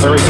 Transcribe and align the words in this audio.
Very 0.00 0.29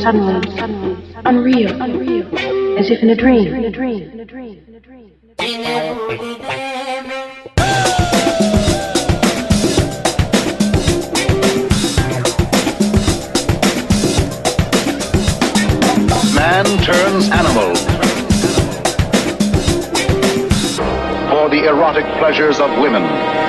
suddenly, 0.00 0.48
unreal, 1.24 1.70
as 2.78 2.90
if 2.90 3.02
in 3.02 3.10
a 3.10 3.16
dream. 3.16 3.52
Man 16.34 16.64
turns 16.82 17.30
animal 17.30 17.74
for 21.28 21.50
the 21.50 21.66
erotic 21.68 22.06
pleasures 22.18 22.58
of 22.58 22.70
women. 22.80 23.39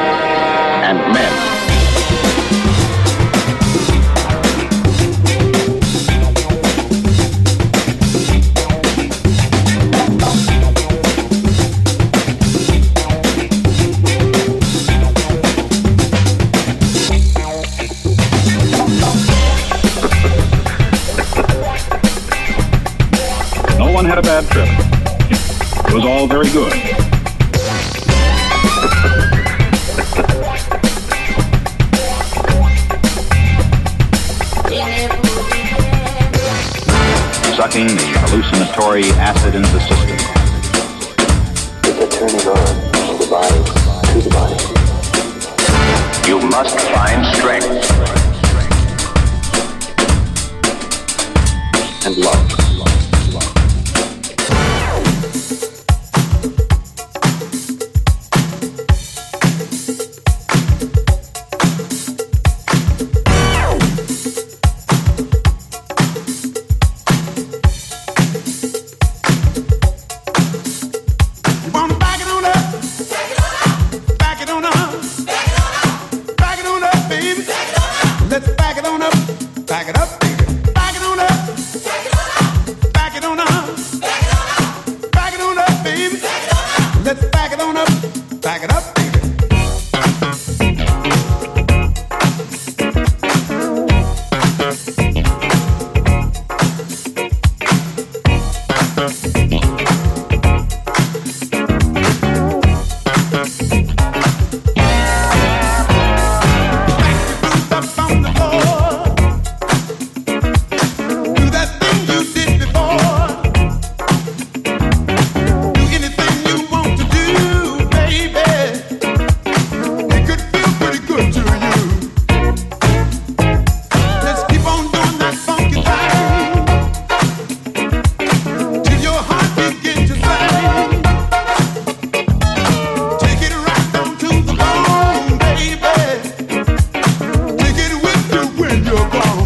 your 138.92 139.10
power. 139.10 139.41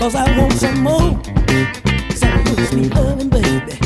Cause 0.00 0.14
I 0.14 0.38
want 0.38 0.54
some 0.54 0.80
more. 0.80 1.10
Some 2.16 2.42
your 2.46 2.66
sweet 2.68 2.94
loving, 2.94 3.28
baby. 3.28 3.76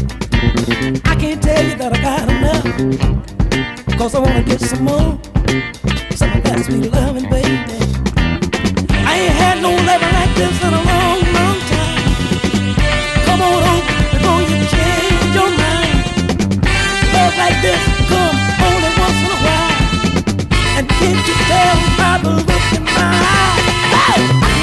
I 1.05 1.17
can't 1.19 1.43
tell 1.43 1.65
you 1.67 1.75
that 1.75 1.91
I 1.93 2.01
got 2.09 2.29
enough, 2.31 3.99
cause 3.99 4.15
I 4.15 4.21
wanna 4.21 4.45
get 4.45 4.61
some 4.61 4.85
more. 4.85 5.19
Some 6.15 6.31
of 6.39 6.45
that 6.47 6.63
sweet 6.67 6.93
loving, 6.93 7.29
baby. 7.29 7.59
I 9.11 9.13
ain't 9.27 9.35
had 9.43 9.61
no 9.61 9.71
loving 9.75 10.15
like 10.19 10.35
this 10.39 10.55
in 10.63 10.73
a 10.81 10.83
long, 10.91 11.19
long 11.35 11.59
time. 11.75 12.03
Come 13.27 13.43
on 13.43 13.61
home 13.67 13.87
before 14.15 14.43
you 14.51 14.59
change 14.71 15.35
your 15.35 15.51
mind. 15.63 15.99
Love 17.11 17.35
like 17.43 17.59
this 17.67 17.83
come 18.07 18.37
only 18.71 18.91
once 19.03 19.21
in 19.27 19.31
a 19.35 19.41
while. 19.47 19.75
And 20.79 20.87
can't 20.95 21.23
you 21.27 21.37
tell 21.51 21.77
by 21.99 22.13
the 22.23 22.31
look 22.39 22.67
in 22.71 22.85
my 22.87 23.03
eyes? 23.03 23.67
Hey! 23.99 24.54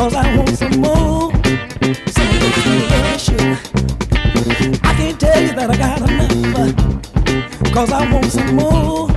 Cause 0.00 0.14
I 0.14 0.34
want 0.34 0.56
some 0.56 0.80
more. 0.80 1.39
Cause 7.72 7.92
I 7.92 8.12
want 8.12 8.32
some 8.32 8.56
more. 8.56 9.09